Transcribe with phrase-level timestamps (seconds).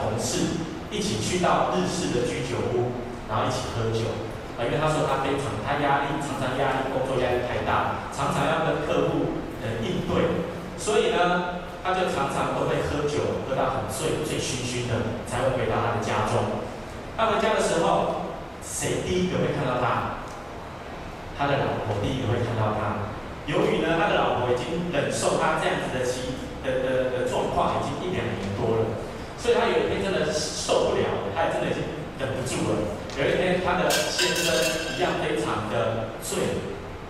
[0.00, 2.96] 同事一起去到日式的居酒屋，
[3.28, 4.12] 然后一起喝酒，
[4.56, 9.42] 啊，因为他说他非常，他压力常常压力，工作压力太大，常常要跟客户。
[9.62, 10.26] 呃，应对，
[10.76, 16.66] 所以呢，他就常常都会喝酒，喝到很醉，醉醺醺的，才会回到他的家中。
[17.16, 18.26] 他回家的时候，
[18.58, 20.18] 谁第一个会看到他？
[21.38, 23.06] 他的老婆第一个会看到他。
[23.46, 26.34] 由于呢，他的老婆已经忍受他这样子的情
[26.66, 28.91] 的的的状况已经一两年多了，
[29.42, 31.02] 所以他有一天真的受不了，
[31.34, 31.82] 他也真的已经
[32.14, 32.78] 忍不住了。
[33.18, 34.54] 有一天，他的先生
[34.94, 36.62] 一样非常的醉，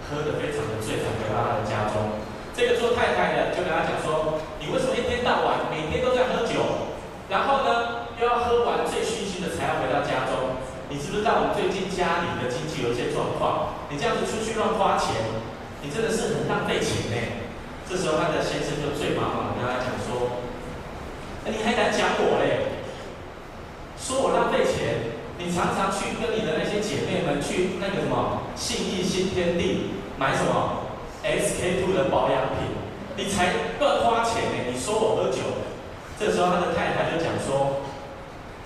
[0.08, 2.16] 喝得非常的醉，才回到他的家中。
[2.56, 6.88] 这个做太太的就跟他讲说：“你为什么一天到晚每天都在喝酒？
[7.28, 10.56] 然后呢，又要喝完醉醺醺的才要回到家中？
[10.88, 13.76] 你知不知道我们最近家里的经济有一些状况？
[13.92, 15.12] 你这样子出去乱花钱，
[15.84, 17.16] 你真的是很浪费钱呢。”
[17.84, 20.40] 这时候他的先生就醉茫茫跟他讲说
[21.44, 22.78] ：“你还敢讲我嘞？
[23.98, 25.18] 说我浪费钱？
[25.38, 30.86] 你常常去跟你的那些姐妹们去那个什么信义新天地买什么？”
[31.22, 32.74] SK two 的保养品，
[33.14, 34.70] 你才乱花钱呢！
[34.70, 35.66] 你说我喝酒，
[36.18, 37.86] 这时候他的太太就讲说：“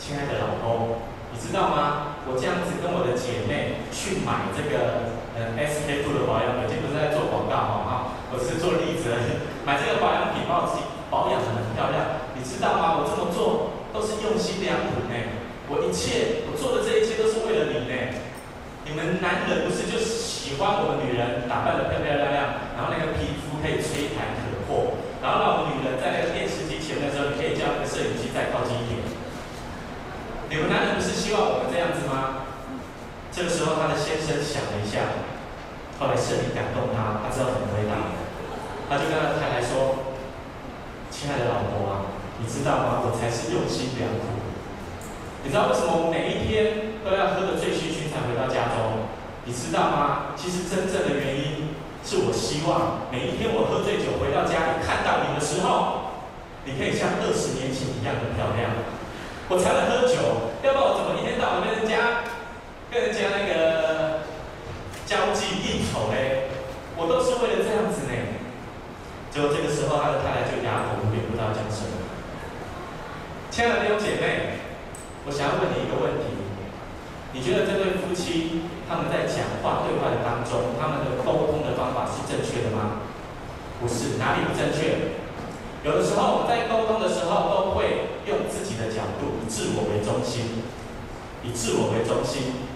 [0.01, 2.17] 亲爱的老公，你知道吗？
[2.25, 9.13] 我这样子跟我的姐妹去买这个呃 SK two 的保养品，这不是在做广告哈，我是做例子。
[9.69, 13.03] 买这个保养品，把我自己保养得很漂亮，你知道吗？
[13.03, 15.19] 我这么做都是用心良苦呢，
[15.67, 17.95] 我一切我做的这一切都是为了你呢。
[18.87, 19.99] 你们男人不是就？”
[20.47, 29.03] 喜欢我们女人打扮得漂漂亮亮，然后那个皮肤可以吹弹可破，然后让我们女人在那个电视机前的时候，你可以叫那个摄影机再靠近一点。
[30.47, 32.47] 你们男人不是希望我们这样子吗？
[33.35, 35.19] 这个时候，他的先生想了一下，
[35.99, 38.15] 后来圣灵感动他，他知道怎么回答，
[38.87, 40.15] 他就跟他太太说
[41.11, 43.03] ：“亲爱的老婆啊，你知道吗？
[43.05, 44.37] 我才是用心良苦。
[45.43, 49.09] 你知道为什么我每一天都要喝得醉醺醺才回到家中？”
[49.47, 50.35] 你知道吗？
[50.35, 51.71] 其实真正的原因
[52.03, 56.19] 是我希望每一天我喝醉酒回到家里看到你的时候，
[56.67, 58.75] 你可以像二十年前一样的漂亮。
[59.47, 62.27] 我才能喝酒，要不然我怎么一天到晚跟人家
[62.91, 64.27] 跟人家那个
[65.07, 66.51] 交际应酬嘞？
[66.99, 68.15] 我都是为了这样子呢。
[69.31, 72.06] 结果这个时候，他的太太就哑口无言，不知道讲什么。
[73.57, 74.61] 亲爱的弟兄姐妹，
[75.25, 76.29] 我想要问你一个问题。
[77.33, 83.01] 你觉得这对夫妻他们在讲话对话的当中，他们的沟通的方法是正确的吗？
[83.81, 85.17] 不是，哪里不正确？
[85.89, 90.61] 有的时候我们在沟通的时候，都会用自己的角度，以自我为中心，
[91.41, 92.69] 以自我为中心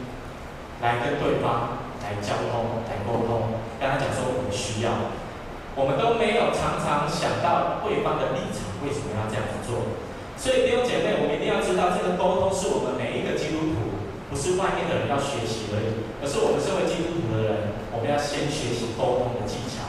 [0.81, 5.13] 来跟对方来交通、来沟通，跟他讲说我们需要，
[5.77, 10.09] 我们都没有常常想到对方的立场为什么要这样子做。
[10.41, 13.93] 所以弟兄姐妹，我们一定要知道，这个沟通是我们每一个基督徒。
[14.31, 19.83] 不是外面的人要学习而已，而是我们身为基督徒的人，我们要先学习沟通的技巧。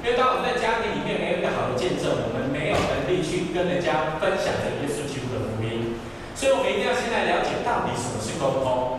[0.00, 6.00] 因为当我们在家庭里面没有一个好的见证，我们没有能力去跟人家分享这耶稣基督的福音。
[6.32, 8.98] 所以我们一定要先来了解到底什么是沟通。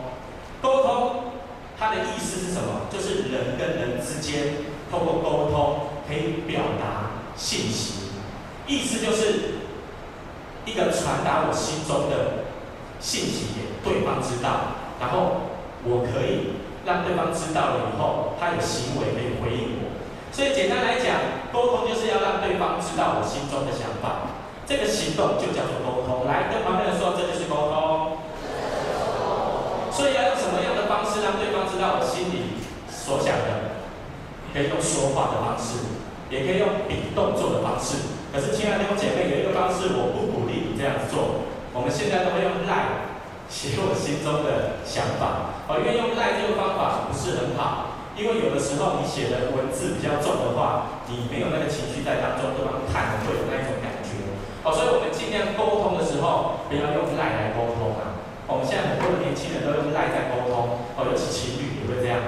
[0.62, 1.34] 沟通
[1.74, 2.86] 它的意思是什么？
[2.94, 4.62] 就是人跟人之间
[4.94, 8.14] 通过沟通可以表达信息，
[8.70, 9.53] 意思就是
[10.74, 12.50] 一个传达我心中的
[13.00, 14.74] 信息给对方知道。
[15.00, 15.54] 然后
[15.86, 19.94] 我可以让对方知道了以后，他有行为可以回应我。
[20.34, 24.34] 所以简单来讲，沟通就是要让对方知道我心中的想法。
[24.66, 26.26] 这个行动就叫做沟通。
[26.26, 28.18] 来跟旁边人说，这就是沟通。
[29.94, 32.58] 所以要用什么样的方式让对方知道我心里
[32.90, 33.78] 所想的？
[34.54, 38.23] 可以用说话的方式，也可以用比动作的方式。
[38.34, 41.46] 可是亲爱的弟兄姐妹，有一个方式我不鼓励你这样做。
[41.70, 43.14] 我们现在都会用赖。
[43.46, 54.18] 写我心中的想法，哦，因为用赖这个方法不是很好，因为有的时候你写的文字比较重的话，你没有那个情绪在当中，对方看会有那一种感觉，
[54.66, 58.18] 哦，所以我们尽量沟通的时候不要用赖来沟通啊，
[58.50, 62.26] 我们现在很多的年轻人都用赖在沟通，哦，尤其情侣也会这样。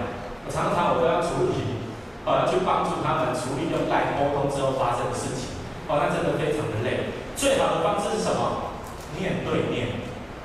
[0.54, 1.90] 常常我都要处理，
[2.28, 5.55] 呃，去帮助他们处理用赖沟通之后发生的事情，
[5.88, 7.14] 哦，那真的非常的累。
[7.36, 8.74] 最好的方式是什么？
[9.16, 10.02] 面对面，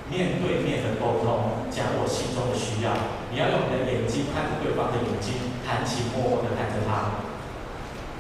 [0.07, 2.93] 面对面的沟通，讲我心中的需要。
[3.33, 7.25] 你要用你的眼睛看着对方的眼睛，含情脉脉的看着他。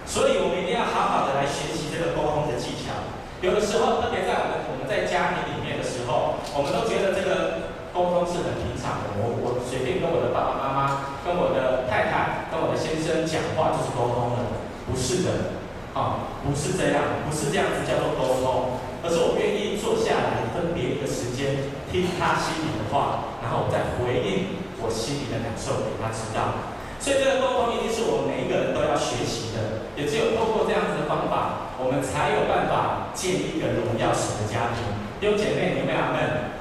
[0.07, 2.95] 所以我们一定要好好的来学习这个沟通的技巧。
[3.43, 9.19] 有的时候，特别在我们我们在家庭里面的时候，我们都觉得这个沟通是很平常的。
[9.19, 14.51] 我我随便跟我的爸爸妈妈、跟我的太太、跟我的先生讲话就是沟通了，
[14.87, 15.57] 不是的，
[15.95, 26.73] 啊，不是这样，不是这样子叫做沟通，而是我愿意坐下来分别一个时间听他心里的话，然后再回应我心里的感受给他知道。
[27.01, 34.85] 所以这个沟通一定是我们每一个人都要学习的，也只有透过这样子的方法，我们才有办法建立一个荣耀神的家庭。
[35.17, 36.53] 弟兄姐妹，你有没有阿门？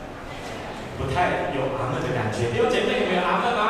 [0.95, 2.51] 不太有阿门的感觉。
[2.51, 3.63] 弟兄姐妹，有没有阿门吗？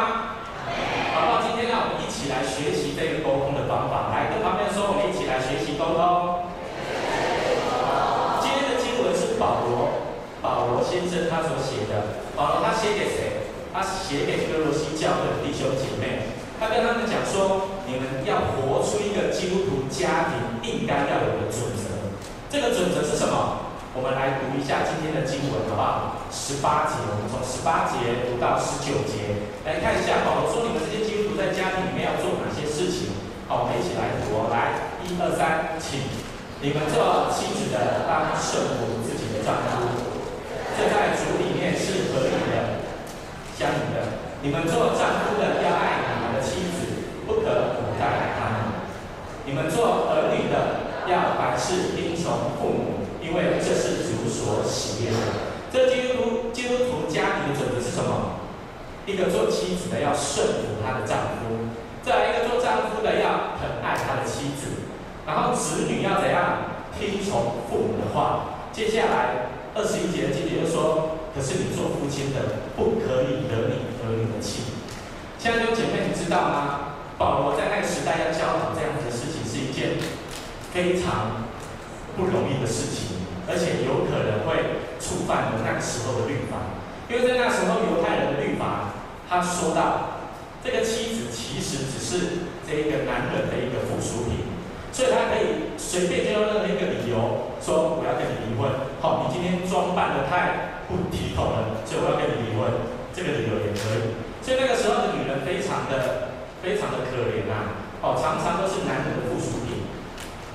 [1.14, 1.42] 好不好？
[1.42, 4.14] 今天让我们一起来学习这个沟通的方法。
[4.14, 6.54] 来，跟旁边说，我们一起来学习沟通。
[8.46, 10.06] 今天的经文是保罗，
[10.38, 12.30] 保罗先生他所写的。
[12.38, 13.50] 保罗他写给谁？
[13.74, 16.38] 他写给哥罗西教会的弟兄姐妹。
[16.60, 22.12] 他跟他们讲说：“你们要活出一个基督徒家庭应该要有的准则。
[22.52, 23.72] 这个准则是什么？
[23.98, 26.22] 我们来读一下今天的经文，好不好？
[26.30, 30.22] 十八节，我们从十八节读到十九节，来看一下。
[30.22, 33.18] 保罗说：你们这些基督徒在家庭里面要做哪些事情？
[33.50, 34.30] 好，我们一起来读。
[34.54, 36.06] 来，一二三，请。
[36.62, 40.14] 你们做妻子的当顺服自己的丈夫，
[40.78, 42.86] 这在主里面是合理的、
[43.58, 44.22] 相宜的。
[44.46, 48.90] 你们做丈夫的要爱你们的妻子。”不可苦待他们。
[49.46, 52.99] 你们做儿女的，要凡事听从父母，
[53.30, 55.18] 因为这是主所喜悦的。
[55.72, 58.42] 这基督徒基督徒家庭的准则是什么？
[59.06, 61.70] 一个做妻子的要顺服他的丈夫，
[62.02, 64.90] 再来一个做丈夫的要疼爱他的妻子，
[65.26, 68.58] 然后子女要怎样听从父母的话。
[68.74, 74.64] 接下来二十一节的经节就说：可是你做父亲的，不可以惹你儿女的气。
[75.38, 76.80] 现在有姐妹，你知道吗？
[77.18, 79.98] 保罗在那个时代要教导这样子的事情，是一件
[80.72, 81.50] 非常
[82.16, 83.19] 不容易的事情，
[83.50, 86.78] 而且有可能会触犯了那个时候的律法。
[87.10, 88.94] 因为在那时候犹太人的律法，
[89.28, 90.30] 他说到
[90.64, 94.46] 这个妻子其实只是这一个男人的一个附属品，
[94.94, 98.70] 所以他可以随便就用任何一个理由说我要跟你离婚。
[99.02, 102.70] 好，你今天装扮的太不体统了，所以我要跟你离婚，
[103.12, 104.14] 这个理由也可以。
[104.46, 106.30] 所以那个时候的女人非常的。
[106.62, 107.64] 非常的可怜呐、啊，
[108.04, 109.88] 哦，常常都是男人的附属品。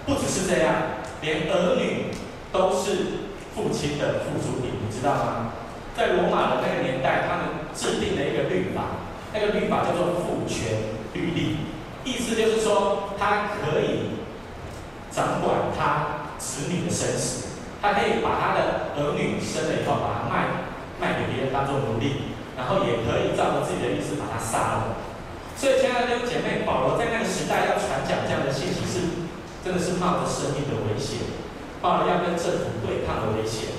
[0.04, 2.12] 不只是这样，连儿女
[2.54, 5.50] 都是父亲的附属品，你知道吗？
[5.96, 10.78] 在罗马的那个年代，他们制定了一个律法，那个律法叫做父权
[11.12, 11.56] 律例，
[12.04, 14.22] 意思就是说，他可以
[15.10, 20.70] 掌管他子女的生死，他可以把他的儿女生了以后，把他卖
[21.02, 25.02] 卖给别人当做奴隶，然后也可以照着自己的意思把他杀了。
[25.58, 29.26] 所以，亲爱的弟兄姐妹，保罗在那个时代要传讲这样的信息，是
[29.64, 31.18] 真的是冒着生命的危险，
[31.84, 33.76] 保罗要跟政府对抗的危险。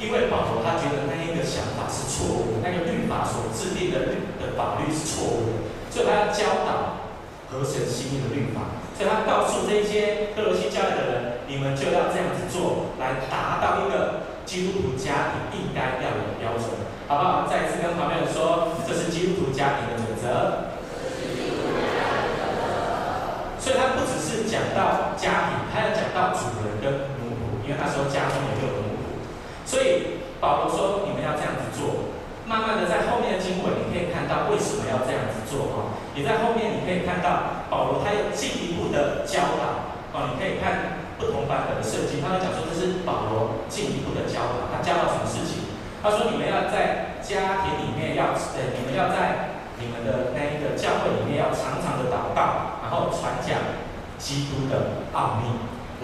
[0.00, 7.04] 因为保罗他觉得那一个想法是错误的，那个律法所制定的律的法律是错误的，所以他要教导
[7.52, 8.80] 合神心意的律法。
[8.96, 16.72] 所以他告诉这些哥罗西教会的人，你们就要这样子做，来达到一个基督徒家庭应该要有的标准，
[17.04, 17.44] 好不好？
[17.44, 20.24] 再一次跟旁边人说，这是基督徒家庭的准则。
[23.60, 29.22] 所以他不只是讲到家庭，他要讲到主人跟奴仆，因为那时候家中也没有奴仆。
[29.62, 32.10] 所以保罗说：“你们要这样子做。”
[32.50, 35.94] 慢慢的在后面的经文，你可以看到为什么要这样子做哈。
[36.18, 44.66] 你在后面你可以看到保罗他又进一步的教导哦，你可以看不同版本的圣经，他会讲说这是保罗进一步的教导。
[44.74, 45.70] 他教导什么事情？
[46.02, 53.56] 他说：“你们要在家庭里面要，呃，你们要在。”你们的那一个教会里面要常常的祷告，然后传讲
[54.20, 55.48] 基督的奥秘。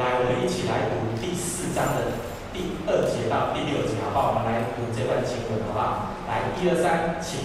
[0.01, 2.17] 来，我们一起来读第四章的
[2.53, 4.33] 第二节到第六节，好不好？
[4.33, 6.17] 我们来读这段经文，好不好？
[6.27, 7.41] 来，一二三，请。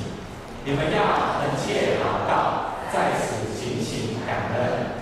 [0.63, 1.01] 你们要
[1.41, 5.01] 恒切祷告，在此勤行感恩。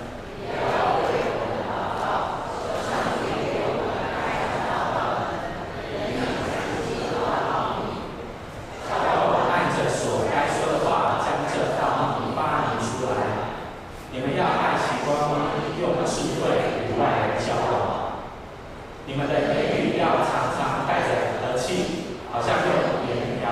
[19.05, 22.69] 你们的言语要常常带着和气，好像用
[23.09, 23.49] 盐一样，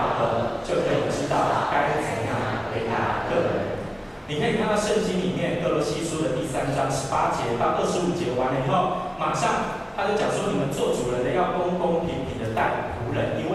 [4.47, 13.51] 可以看到圣经里面歌罗西书的第三章十八节到二十五节完了以后，马上他就讲说：你们做主人的要公公平平的待仆人，因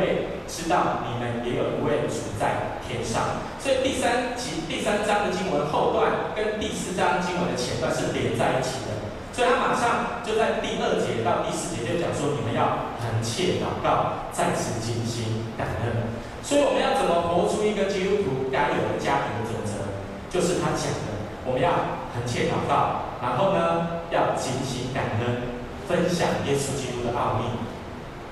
[1.04, 3.44] 你们也有一位主在天上。
[3.58, 8.90] 所以第三集第三章的经文后段跟第四章经文的前段是连在一起的。
[9.32, 16.12] 所以他马上就在第二节到第四节就讲说：你们要恒切祷告，在此尽心感恩。
[16.44, 19.88] 所以我们要怎么活出一个基督徒该有的家庭的准则？
[20.28, 21.70] 就是他讲的，我们要
[22.12, 25.48] 恒切祷告，然后呢，要尽心感恩，
[25.88, 27.48] 分享耶稣基督的奥秘。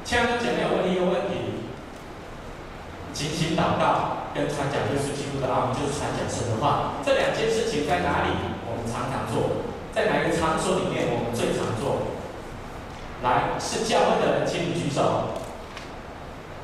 [0.04, 1.49] 亲爱的姐妹，我问你一个问题：
[3.12, 8.30] 尽心祷告跟传讲耶稣基督的奥秘，就是传讲神的话，这两件事情在哪里？
[8.66, 12.16] 我们常常做，在哪个场所里面我们最常做？
[13.22, 15.36] 来，是教会的人，请你举手。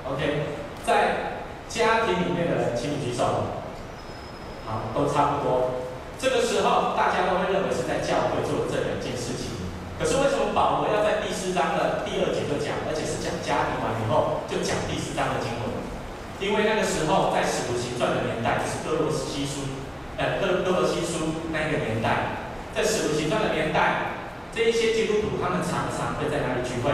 [0.09, 3.53] OK，在家庭里面的人，请你举手。
[4.65, 5.85] 好，都差不多。
[6.19, 9.69] 这个时候，大家都会认为是在教会做这两件事情。
[9.99, 15.76] 可是为什么保罗要在第四章的第二节就讲，而且是讲家庭完以后就讲第四章的经文？
[16.41, 19.81] 因为那个时候在使徒行传的年代，就是哥罗西书，
[20.17, 24.13] 呃，歌歌罗西书那个年代，在使徒行传的年代，
[24.55, 26.93] 这一些基督徒他们常常会在哪里聚会？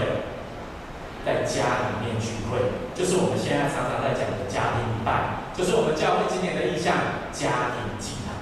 [1.25, 2.59] 在家里面聚会，
[2.99, 8.35] 就是我们现在常常在讲的家庭礼拜，就是我们教会今年的意向，家庭祭坛。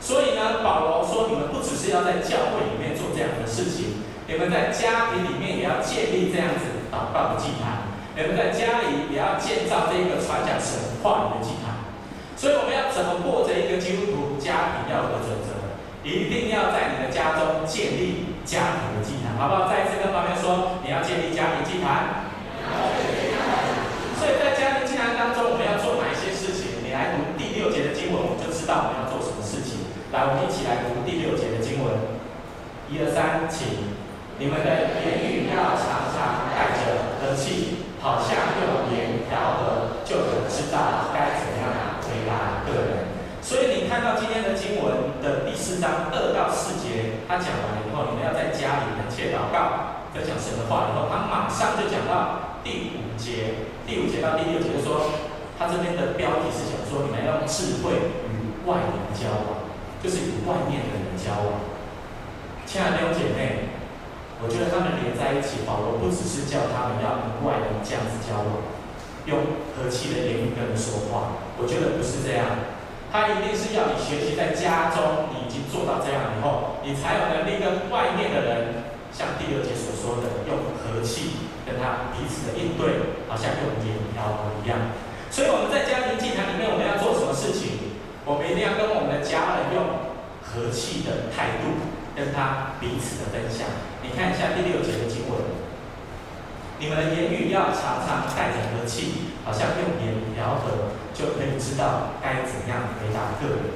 [0.00, 7.77] 所以呢，保罗说，你们不只是要在教会里面做这样的事情，你们在家庭里面也要建立这样子祷告的祭坛，
[8.18, 11.86] 你们在家里也要建造这一个传讲神话的祭坛。
[12.34, 15.54] 所以我们要怎么过着一个基督徒家庭要有的准则？
[16.02, 19.70] 一定要在你的家中建立家庭的祭坛，好不好？
[19.70, 22.26] 再一次跟旁边说，你要建立家庭祭坛。
[24.18, 26.82] 所以在家庭祭坛当中，我们要做哪一些事情？
[26.82, 29.86] 你来读第六节的经文，我们就知道我们要做什么事情。
[30.10, 32.18] 来，我们一起来读第六节的经文。
[32.90, 33.94] 一二三，请。
[34.38, 37.77] 你们的言语要常常带着和气，
[38.08, 43.04] 好像用盐调和，就能知道该怎样回答个人。
[43.44, 55.12] 所以你看到今天的经文的第四章二到四节，他讲完了以后，你们要在家里恒切祷告，在讲神的话以后，他马上就讲到第五节，第五节到第六节说，
[55.60, 57.92] 他这边的标题是讲说，你们要用智慧
[58.32, 59.68] 与外人交往，
[60.00, 61.60] 就是与外面的人交往。
[62.64, 63.67] 亲爱的弟兄姐妹，
[64.38, 68.62] 我觉得他们连在一起，保罗不只是叫他们要与外人这样子交往，
[69.26, 72.46] 用和气的言语跟人说话，我觉得不是这样。
[73.10, 84.78] 他一定是要你学习在家中，你已经做到这样以后，你才有能力跟外面的人，像第二节所说的，用和气跟他彼此的应对，好像用盐调和一样。
[85.34, 87.98] 所以我们在家庭祭坛里面，我们要做什么事情？
[88.28, 90.04] 我们一定要跟我们的家人用
[90.44, 91.80] 和气的态度，
[92.18, 93.70] 跟他彼此的分享。
[94.02, 95.38] 你看一下第六节的经文，
[96.82, 100.98] 你们的言语要常常带着和气，好像用盐调和。
[101.18, 103.74] 就可以知道该怎样回答个人。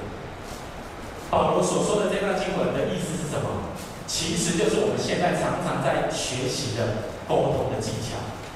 [1.28, 3.74] 保罗所说的这段经文的意思是什么？
[4.06, 8.14] 其实就是我们现在常常在学习的沟通的技巧。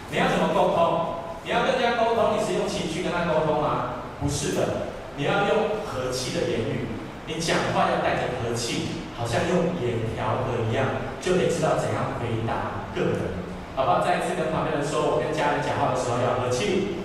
[0.08, 1.34] 你要怎么沟通？
[1.42, 4.06] 你要跟人家沟通，你是用情绪跟他沟通吗？
[4.20, 6.86] 不是的，你要用和气的言语。
[7.26, 10.86] 你讲话要带着和气，好像用盐调和一样，
[11.20, 13.20] 就得知道怎样回答个人。
[13.74, 14.00] 好不好？
[14.00, 16.96] 再一次跟旁边人说，我跟家人讲话的时候要和气。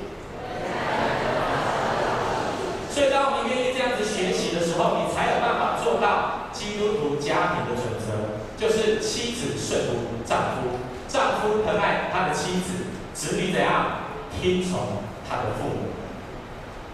[2.92, 15.96] 所以，当我们愿意这样子学习的时候，你才有办法做到基督徒家庭的准则，就是妻子顺服丈夫，丈夫疼爱他的妻子，子女怎样听从他的父母。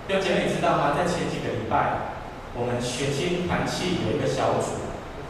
[0.07, 0.93] 弟兄姐妹，知道吗？
[0.95, 2.13] 在前几个礼拜，
[2.53, 4.87] 我们学青团契有一个小组，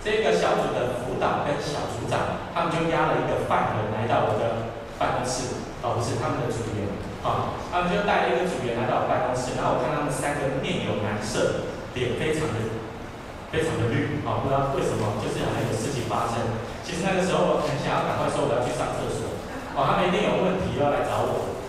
[0.08, 6.88] 这个小组的辅导跟小组长，他们就押了一个犯人来到我的办公室，哦，不是他们的组员。
[7.28, 12.80] 啊，他们就带了一个组员来到我办公室，然后我看他们三个面有难色，脸非常的
[13.52, 16.40] 非常的绿，啊，不知道为什么，就是好像有事情发生。
[16.88, 19.36] 其实那个时候我很想要赶快说我要去上厕所，
[19.76, 21.60] 哦，他们一定有问题要来找我。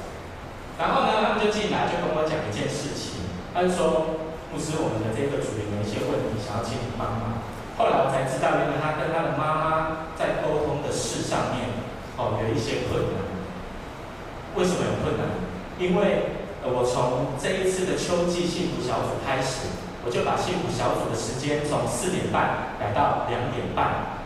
[0.78, 4.22] 然后呢，他们就进来就跟我讲一件事情，他就说，
[4.54, 7.57] 牧师，我们的这个组员有一些问题，想要请你帮忙。
[7.78, 11.78] 后来我才知道，原来他跟他的妈妈在沟通的事上面，
[12.18, 13.22] 哦，有一些困难。
[14.58, 15.30] 为什么有困难？
[15.78, 19.70] 因为呃，我从这一次的秋季幸福小组开始，
[20.02, 24.18] 我就把幸福小组的时间从四点半改到两点半，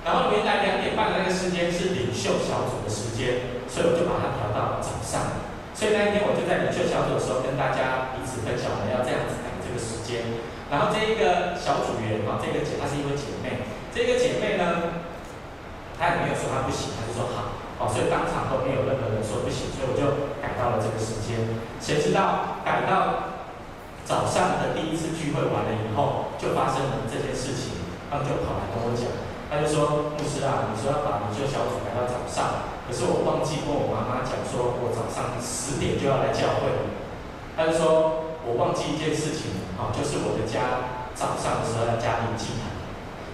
[0.00, 5.44] 然后原来两点半的那个时间是领袖小组的时间，所以我就把它调到早上。
[5.76, 10.24] 所以那一天我就在领袖小组的时候跟大家彼此分享，我们要这样子改这个时间。
[10.68, 13.62] 然后这一个小组员啊，这个姐她是一位姐妹，
[13.94, 14.98] 这个姐妹呢，
[15.94, 21.38] 她也没有说她不行，她就说好，哦，所以当场都没有任何人说不行，所以我就改到了这个时间。
[21.78, 23.38] 谁知道改到
[24.02, 27.78] 早上的第一次聚会完了以后，就发生了这件事情，
[28.10, 29.06] 他们就跑来跟我讲，
[29.46, 36.90] 他就说牧师啊，你说要把领袖小组改到早上，可是我忘记跟我妈妈讲，说我早上十点就要来教会了，
[37.54, 38.25] 他就说。
[38.46, 42.70] 我忘记一件事情，啊，就是我的家早上的时候要家庭祭坛，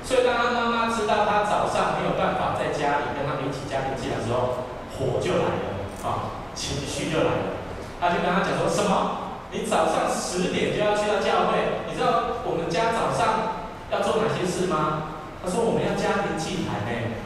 [0.01, 4.65] 所以当他妈妈知道他早上没有办法在家里跟他们一起家庭祭坛的时候，
[4.97, 5.69] 火就来了，
[6.01, 7.61] 啊，情绪就来了，
[8.01, 9.37] 他就跟他讲说什么？
[9.53, 15.21] 你早上十点就要去到教会，你知道我们家早上要做哪些事吗？
[15.45, 17.21] 他说我们要家庭祭坛呢，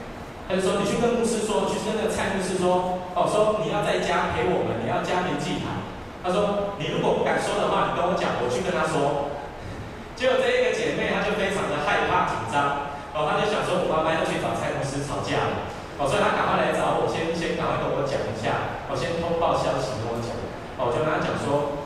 [0.51, 5.86] 他就说你去跟牧师说，去跟那个蔡牧师说，哦，说你要在家陪我们，你要家庭祭坛。
[6.27, 9.31] 他说：“你如果不敢说的话，你跟我讲，我去跟他说。”
[10.19, 15.71] 结果这一个姐妹，她就非常的害怕紧张，哦，她就想说：“我妈妈要去找蔡牧师吵架了。”
[16.03, 20.35] 哦，所以她赶快来找我，先先赶快跟我讲一下，我、先通报消息跟我讲。
[20.83, 21.79] 哦，我就跟她讲说：“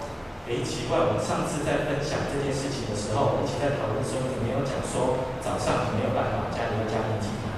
[0.48, 7.52] 诶，奇怪，我们上次在分享这件事情的时候，一起在讨论的时候，你没有讲说早上你没有办法家里的家庭祭坛。”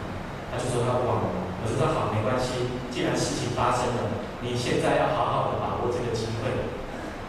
[0.51, 1.31] 她就说她忘了。
[1.63, 6.72] 我就说好，没关系，既然事情发生了，你现在要好好的把握这个机会。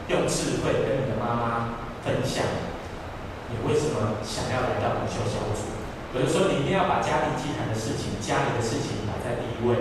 [0.09, 2.43] 用智慧跟你的妈妈分享，
[3.47, 5.71] 你为什么想要来到领袖小组？
[6.11, 9.79] 比如说，你一定要把家庭祭坛的事情、家里的事情摆在第一位，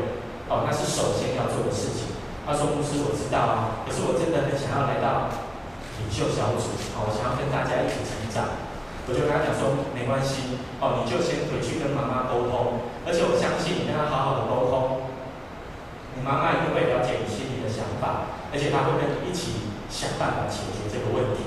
[0.48, 2.14] 哦，那是首先要做的事情。
[2.46, 5.28] 他说：“牧师，我知道啊，可是我真的很想要来到
[6.00, 8.62] 领袖小组，哦，我想要跟大家一起成长。”
[9.06, 15.10] 我就跟他讲说：“没关系，哦，你就先回去跟妈妈沟通，而且我相信你跟他好好的沟通，
[16.14, 21.44] 你妈妈一定会了解你心里的想法，而且他会跟你一起。”想办法解决这个问题，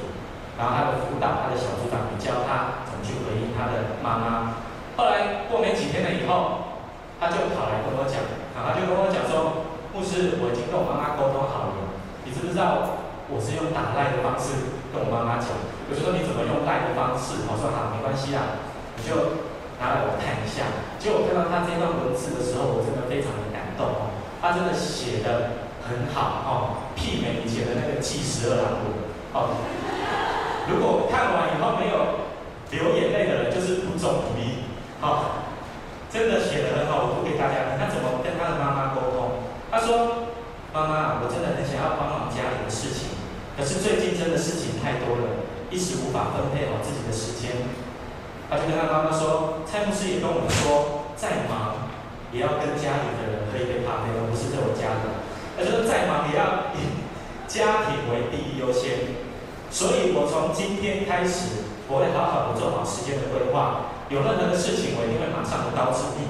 [0.53, 4.61] 然后他的辅导，他的小组长也教他怎么去回应他的妈妈。
[4.95, 6.77] 后来过没几天了以后，
[7.19, 8.21] 他就跑来跟我讲，
[8.53, 11.89] 然后他就跟我讲说：“牧师，我已经跟我妈妈沟通好了，
[12.23, 15.49] 你知不知道我是用打赖的方式跟我妈妈讲？”
[15.89, 18.61] 我就说：“你怎么用赖的方式？”我说：“好，没关系啦，
[18.95, 19.41] 你就
[19.81, 20.69] 拿来我看一下。”
[21.01, 25.64] 结果我看到他这段文字的时候，我真的非常的感动哦，他真的写的。
[25.85, 26.51] 很好哦，
[26.97, 28.89] 媲美以前的那个纪实二郎文
[29.33, 29.61] 哦。
[30.65, 32.25] 如果看完以后没有
[32.73, 34.65] 流眼泪的人，就是不中不义。
[34.99, 35.45] 好、
[36.09, 37.77] 真的写得很好，我读给大家听。
[37.77, 39.45] 他怎么跟他的妈妈沟通？
[39.69, 40.33] 他说
[40.73, 43.13] ：“妈妈，我真的很想要帮忙家里的事情，
[43.53, 47.69] 可是最近真的事情太多了，一时无法分配好自己的时间。”
[48.49, 51.91] 他就跟他妈妈说：“蔡牧师也跟我们说，再忙
[52.33, 55.05] 也要跟家里的人喝一杯咖啡，而不是在我家里。”
[55.57, 56.99] 他说：“再忙也要以
[57.47, 59.15] 家庭为第一优先，
[59.71, 63.95] 所以我从今天开始，我会好好的做好时间的规划。
[64.09, 66.27] 有任何的事情，我一定会马上的告知你。”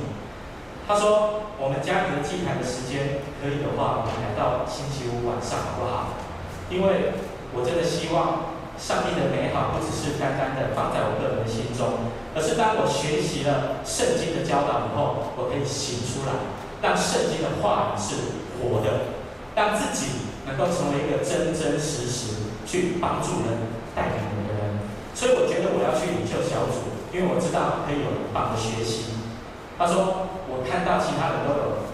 [0.87, 6.13] 他说：“我们家庭的祭坛的时间，可以的话，我们来到星期五晚上，好不好？
[6.69, 7.17] 因为
[7.57, 16.37] 我真的希望上帝的美好不只是单单的放在我个人的心中，而是当我学习了圣经的教导以后，我可以行出来，
[16.85, 19.15] 让圣经的话语是活的。”
[19.55, 23.55] 让自己能够成为一个真真实实去帮助人、
[23.95, 24.83] 带领人的人，
[25.15, 29.15] 所以我觉得我要去领袖小组，因为我知道可以有很棒的学习。
[29.79, 31.87] 他说：“我看到其他人都有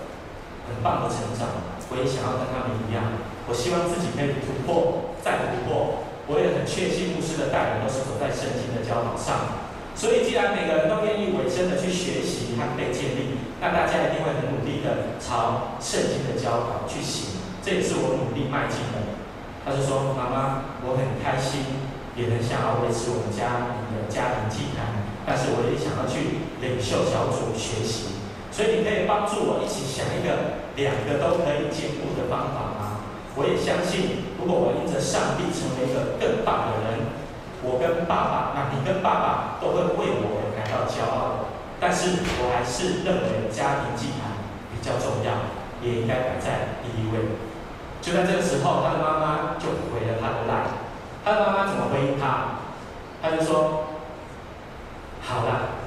[0.65, 1.61] 很棒的成长，
[1.93, 3.13] 我也想要跟他们一样。
[3.45, 6.01] 我希望自己可以突破再突破。
[6.25, 9.69] 我也很确信牧师的带领都是走在圣经的教导上。
[10.01, 18.97] 所以，既然每个人都愿意委身的去学习和被建立，那大家一定会很努力的朝圣经的教导去行。”这也是我努力迈进的。
[19.61, 21.85] 他就说：“妈妈，我很开心，
[22.17, 28.17] 也很想要维持我们家里的家庭祭坛，但是我也想要去领袖小组学习。
[28.49, 33.05] 所以你可以帮助我一起想一个两个都可以兼顾的方法吗？
[33.37, 37.20] 我也相信，如果我因着上帝成为一个更棒的人，
[37.63, 41.49] 我跟爸爸，那你跟爸爸都会为我们感到骄傲。
[41.79, 44.37] 但是我还是认为家庭祭坛
[44.69, 45.49] 比较重要，
[45.81, 47.37] 也应该摆在第一位。”
[48.01, 50.73] 就在这个时候，他的妈妈就回了他的赖。
[51.23, 52.65] 他的妈妈怎么回应他？
[53.21, 53.85] 他就说
[55.21, 55.77] ：“好了，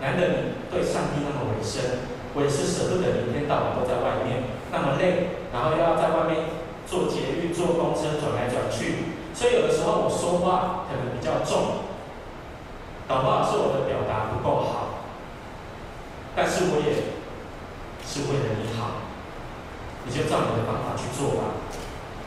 [0.00, 0.34] 难得你
[0.70, 6.46] 对上帝那么委身，我也是舍不得你一天到晚都在外面那么累，然后又要在外面
[6.86, 11.82] 坐捷运、坐公车转来转去，所以有的时候我说话可能比较重，
[13.08, 15.04] 搞不好是我的表达不够好，
[16.36, 16.94] 但是我也
[18.06, 19.02] 是为了你好。”
[20.06, 21.56] 你就照你的方法去做吧，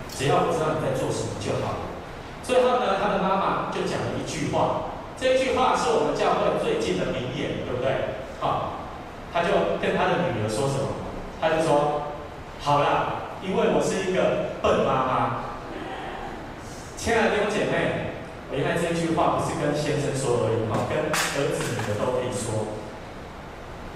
[0.09, 1.85] 只要我知道你在做什么就好。
[2.41, 8.17] 最后呢，他的妈妈就讲了一句话，这一句话是我们教会最近的名言，对不对？
[8.41, 8.81] 好，
[9.31, 10.89] 他就跟他的女儿说什么？
[11.39, 12.09] 他就说
[12.59, 15.45] ：“好啦，因为我是一个笨妈妈。”
[17.07, 18.19] 亲爱的弟兄姐妹，
[18.51, 22.75] 我原来这句话不是跟先生说而已，哈，跟儿子女儿都可以说。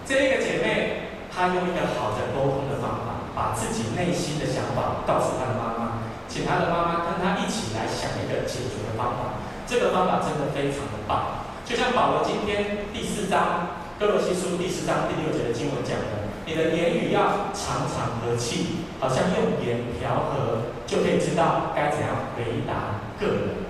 [0.07, 9.43] 这个姐妹，她用一个好的沟通的方法，把自己内心的想法告诉她的妈妈，请她的妈妈跟她一起来想一个解决的方法。
[9.67, 16.31] 这个方法真的非常的棒，就像保罗今天第四章哥罗西书第四章第六节的经文讲的。
[16.47, 23.65] 你的言语要常常和气，好像用言调和，就可以知道该怎样回答个人。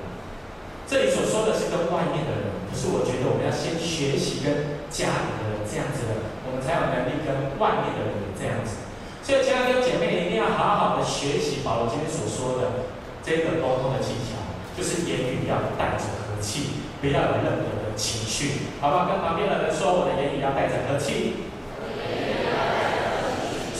[0.84, 8.84] 这里所说的是跟外面的人，可是我觉得我们要先学习跟家里的人这样子的，我们才有能力跟外面的人这样子。
[9.24, 12.91] 所以，家里的姐妹一定要好好的学习保罗今天所说的
[13.24, 14.36] 这个沟通的技巧，
[14.76, 19.08] 就是言语要带着和气，不要有任何的情绪，好不好？
[19.08, 21.48] 跟旁边的人说，我的言语要带着和气。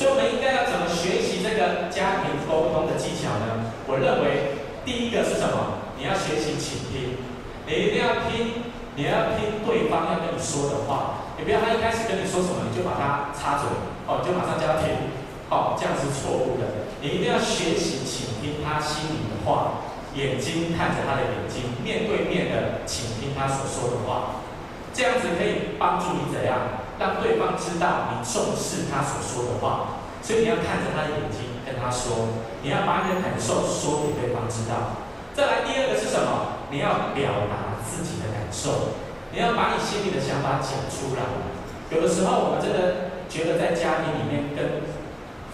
[0.02, 3.70] 所以，我们应该要怎么学习这个家庭沟通的技巧呢？
[3.86, 5.94] 我认为，第一个是什么？
[5.94, 7.22] 你要学习倾听，
[7.70, 8.66] 你一定要听，
[8.98, 13.70] 你要听对方要跟你说的话，你不要他一开始跟你说什么，你就把他插嘴，
[14.10, 15.14] 哦，就马上叫他停，
[15.54, 16.90] 哦，这样是错误的。
[16.98, 19.86] 你一定要学习倾听他心里的话，
[20.18, 24.42] 眼睛看着他的眼睛，面对面的倾听他所说的话，
[24.98, 26.81] 这样子可以帮助你怎样？
[27.02, 35.02] 让对方知道你重视他所说的话，所以你要看着他的眼睛跟他说，你要把你的感受说给对方知道。
[35.34, 36.62] 再来第二个是什么？
[36.70, 39.02] 你要表达自己的感受，
[39.34, 41.26] 你要把你心里的想法讲出来。
[41.90, 44.86] 有的时候我们真的觉得在家庭里面跟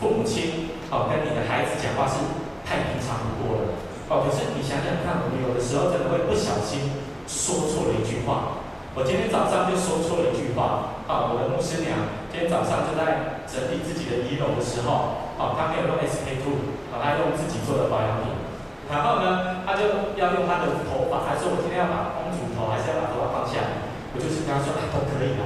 [0.04, 2.20] 父母亲哦，跟你的孩子讲话是
[2.68, 3.80] 太平常不过了
[4.12, 4.28] 哦。
[4.28, 6.92] 可是你想想看，我们有的时候真的会不小心
[7.24, 8.67] 说错了一句话。
[8.98, 18.34] 我今天早上就说错了一句话，啊，我的牧师娘今天早上就在整理自己的仪容的时候，啊，她没有用 SK two，啊，她用自己做的保养品，
[18.90, 25.46] 然后呢，她就要用她的头发，还说我今天要把公主头，还是要把头发放下，我就是跟她说，啊，都可以啊，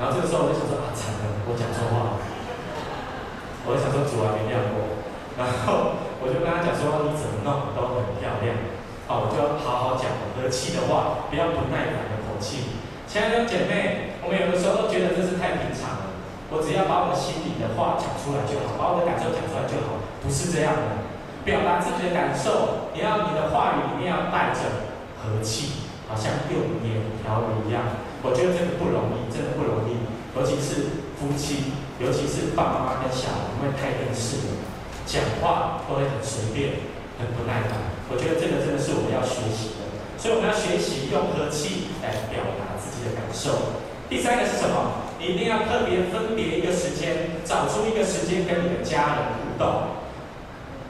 [0.00, 2.00] 然后这个时候我就想说，啊，惨了，我讲错话？
[2.00, 2.10] 了，
[3.68, 4.96] 我就想说主还没亮过，
[5.36, 8.56] 然后我就跟她讲说，你怎么弄都很漂亮，
[9.04, 12.85] 啊，我就要好好讲和气的话，不要不耐烦的口气。
[13.16, 16.20] 亲爱的姐妹，我们有的时候都觉得这是太平常了。
[16.52, 21.00] 我只要把我心里的话讲出来就好，把我的感受讲出来就好，不是这样的。
[21.48, 28.04] 表达自己的感受，你要你的话语里面要带着和气，好像用盐调和一样。
[28.20, 30.04] 我觉得这个不容易，真的不容易。
[30.36, 34.60] 尤其是夫妻，尤其是爸爸妈妈跟小孩，因为太认识了，
[35.08, 36.84] 讲话都会很随便，
[37.16, 37.96] 很不耐烦。
[38.12, 39.88] 我觉得这个真的是我们要学习的。
[40.20, 42.75] 所以我们要学习用和气来表达。
[43.06, 43.78] 的感受。
[44.08, 45.06] 第三个是什么？
[45.18, 49.94] 你一定要特别分别一个时间，找出一个时间跟你的家人互动。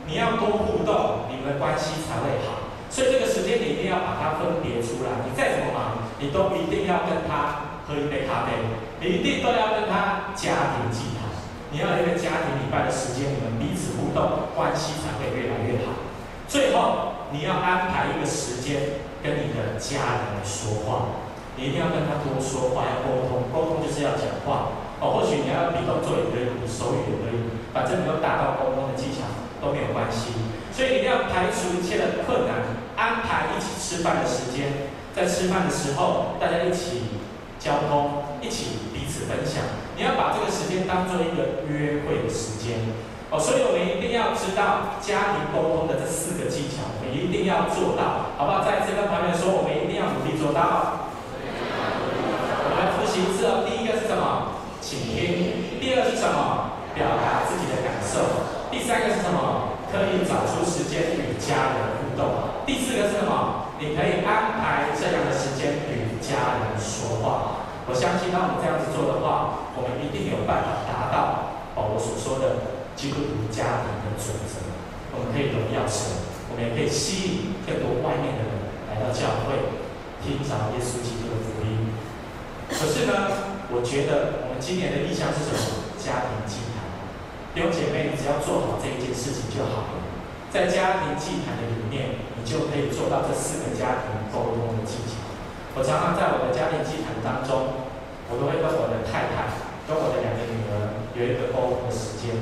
[0.08, 2.72] 你要多互动，你们的关系才会好。
[2.90, 5.22] 所以这个时间你一定要把它分别出来。
[5.26, 8.52] 你再怎么忙，你都一定要跟他喝一杯咖啡，
[9.00, 11.26] 你一定都要跟他家庭祭坛。
[11.70, 15.92] 你要有一个家庭礼拜的时间，你们彼此互动，关系才会越来越好。
[16.46, 21.25] 最后，你要安排一个时间跟你的家人说话。
[21.56, 24.84] 你一定要跟他多说话，要沟通，沟通就是要讲话。
[24.96, 29.28] 哦，或许你要比动作也可以，你手语也可以，反正你都达到沟通的技巧
[29.60, 30.32] 都没有关系。
[30.72, 37.20] 所以一定要排除一切的困难，安排一起吃饭的时间，在吃饭的时候大家一起
[37.60, 39.64] 交通，一起彼此分享。
[39.96, 42.80] 你要把这个时间当做一个约会的时间。
[43.28, 48.64] 哦，所以我们一定要知道家庭沟通的这四个技巧，我们一定要做到，好不好？
[48.64, 51.05] 再次跟朋友说，我们一定要努力做到。
[53.16, 54.60] 其次哦，第一个是什么？
[54.84, 55.80] 倾听。
[55.80, 56.84] 第二是什么？
[56.92, 58.44] 表达自己的感受。
[58.68, 59.80] 第三个是什么？
[59.88, 62.60] 可以找出时间与家人互动。
[62.68, 63.72] 第四个是什么？
[63.80, 67.64] 你可以安排这样的时间与家人说话。
[67.88, 74.60] 我相信，当我们这样子做的话，我们一定有办法达到保罗所说的基督徒家庭的准则。
[75.16, 76.20] 我们可以荣耀神，
[76.52, 78.52] 我们也可以吸引更多外面的人
[78.92, 79.56] 来到教会，
[80.20, 81.95] 听着耶稣基督的福音。
[82.68, 85.94] 可是呢，我觉得我们今年的意向是什么？
[85.96, 86.86] 家庭祭坛。
[87.54, 90.06] 弟兄姐妹，你只要做好这一件事情就好了。
[90.52, 95.18] 在家庭祭坛的里面，你就可以做到这四个家庭沟通的技巧。
[95.74, 97.90] 我常常在我的家庭祭坛当中，
[98.30, 102.34] 我都会跟我的太太、跟我的两个女儿有一个沟通的时间。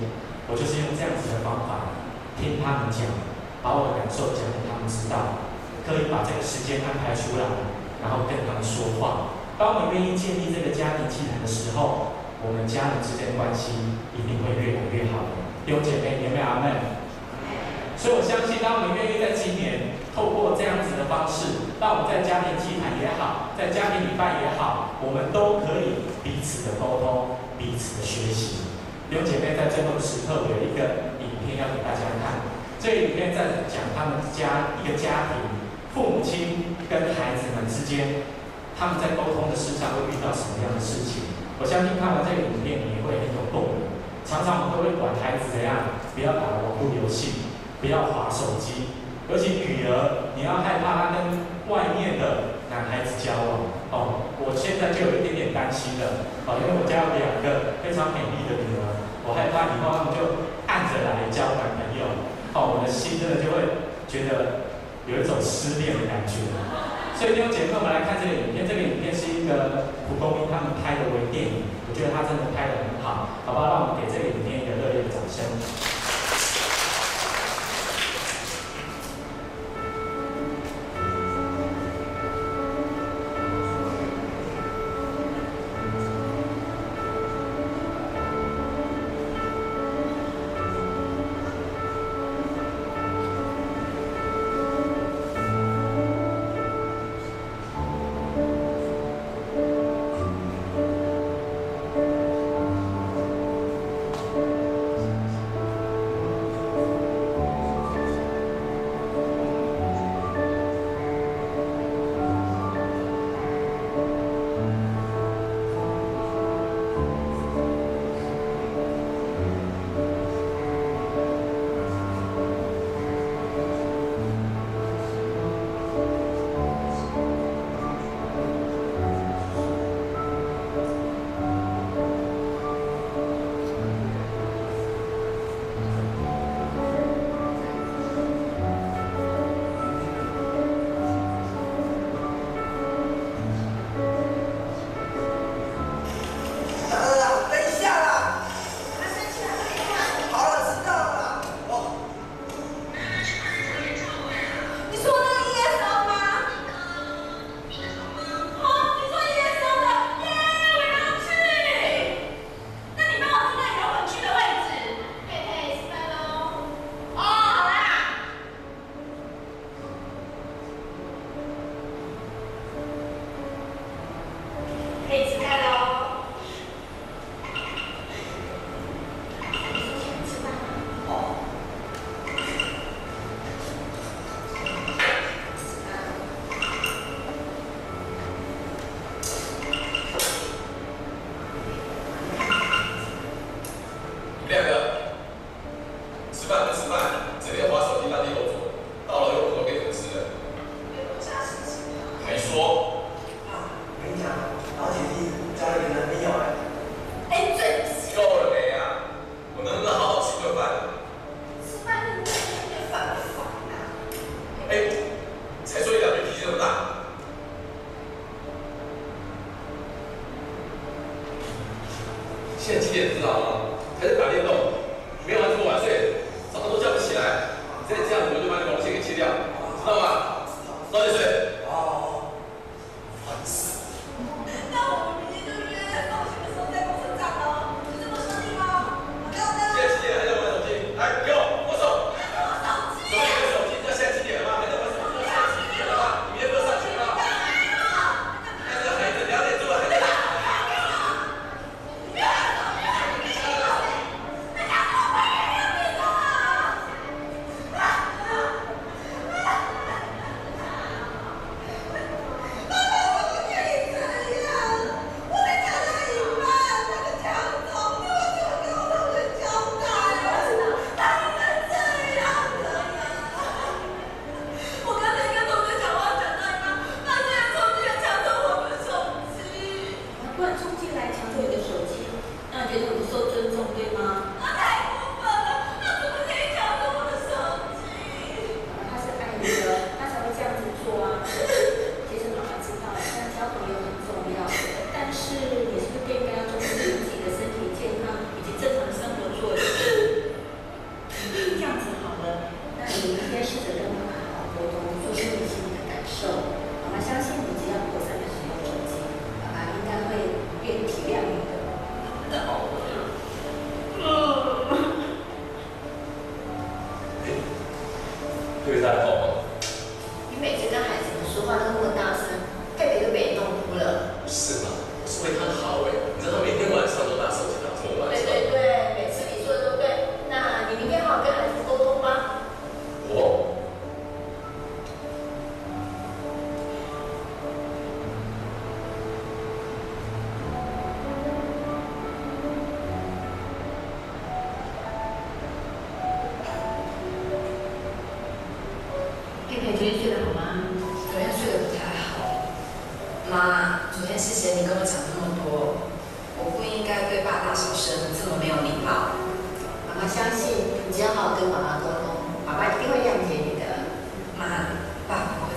[0.49, 1.97] 我就是用这样子的方法，
[2.37, 3.09] 听他们讲，
[3.65, 5.41] 把我的感受讲给他们知道，
[5.89, 7.49] 可以把这个时间安排出来。
[8.05, 9.44] 然然后跟他们说话。
[9.57, 13.73] 当我们愿意建立这个家庭祭坛的时候，我们家人之间的关系
[14.19, 15.31] 一定会越来越好的。
[15.65, 16.75] 弟兄姐妹，有没有阿妹？
[17.97, 28.67] 所以我相信，当我们愿意在今年透过这样子的方式，让我们在家庭祭坛也好，在家庭礼拜也好，我们都可以彼此的沟通，彼此的学习。
[29.09, 32.43] 弟兄姐妹，在最后的时刻，有一个影片要给大家看。
[32.83, 35.39] 这个影片在讲他们家一个家庭，
[35.95, 38.27] 父母亲跟孩子们之间，
[38.79, 41.31] 他们在沟通的事上会遇到什么样的事情。
[41.59, 43.95] 我相信看完这个影片，你也会很有共鸣。
[44.27, 47.51] 常常我们都会管孩子怎样，不要打网络游戏。
[47.85, 48.97] 不要划手机，
[49.29, 53.61] 尤其女儿，你要害怕她跟外面的男孩子交往
[53.93, 54.33] 哦。
[54.41, 58.89] 我现在就有一点点担心了哦，因为我家有两个非常美丽的女儿，
[59.29, 62.09] 我害怕以后他们就按着来交男朋友
[62.57, 64.65] 哦，我的心真的就会觉得
[65.05, 66.41] 有一种失恋的感觉。
[67.17, 73.65] 所以弟兄姐妹，我们来看这个影片，这个影片是一个蒲公英他们拍的微电影，我觉得他真的拍得很好，好不好？
[73.67, 75.94] 让我们给这个影片一个热烈的掌声。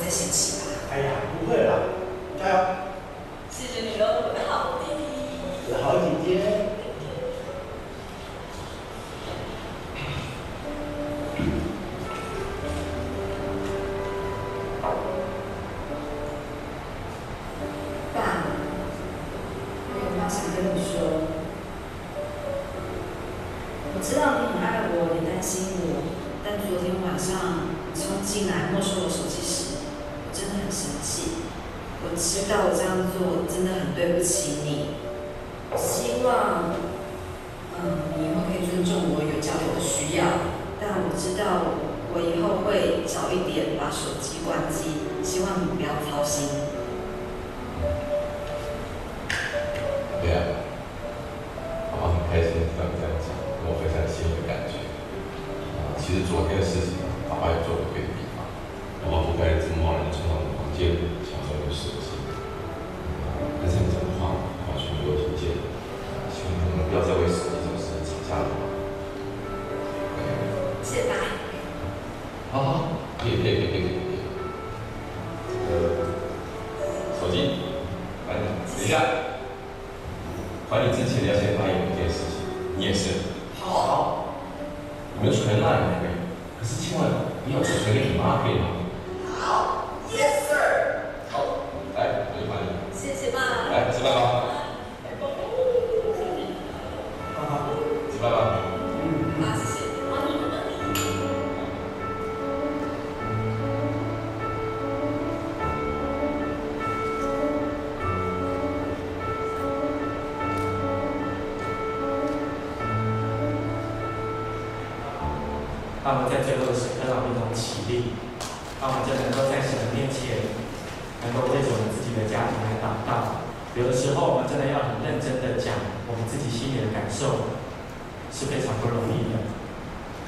[0.08, 0.57] 爸不会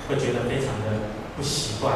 [0.09, 1.93] 会觉得非常的不习惯。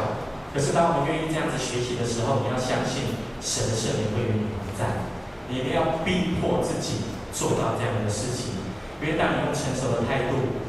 [0.54, 5.10] 可是，当我们愿意这样子学习的时候，你要相信神的圣灵会与你同在。
[5.50, 8.54] 你一定要逼迫自己做到这样的事情，
[9.02, 10.62] 因为当你用成熟的态度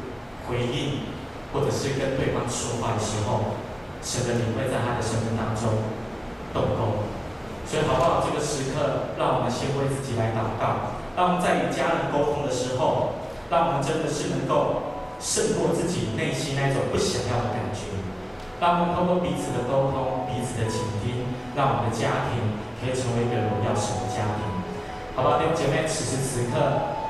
[0.50, 1.14] 回应。
[1.54, 3.56] 或者是跟对方说话的时候，
[4.02, 5.72] 神的灵会在他的生命当中
[6.52, 7.06] 动工。
[7.64, 8.26] 所以，好不好？
[8.26, 11.00] 这个时刻，让我们先为自己来祷告。
[11.16, 13.14] 当我们在与家人沟通的时候，
[13.48, 17.92] 让我们真的是能够胜过自己内心那种不想要的感觉。
[18.58, 24.48] 让我们通过彼此的沟通、彼此的倾听，让我们的家庭可以成为一个荣耀神的家庭。
[25.14, 25.36] 好不好？
[25.36, 26.56] 弟兄姐妹，此时此刻，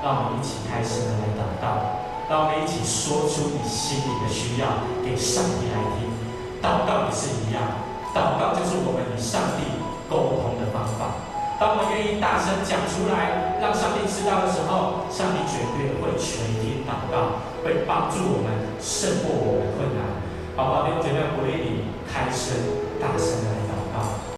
[0.02, 2.02] 让我们一起开心的来祷告。
[2.26, 6.10] 让我们一起说出你心里的需要给上帝来听。
[6.58, 7.62] 祷告也是一样，
[8.10, 9.62] 祷告就是我们与上帝
[10.10, 11.14] 沟通的方法。
[11.58, 20.20] 当我们愿意大声讲出来，让上帝知道的时候，上帝绝对会垂听祷告，会帮助我们胜过我们的困难。
[20.54, 22.56] 宝宝，弟兄姐妹，鼓励你开声
[23.00, 23.65] 大声来。